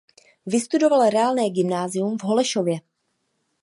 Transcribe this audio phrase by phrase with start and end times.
[0.45, 2.77] Vystudoval reálné gymnázium v Holešově.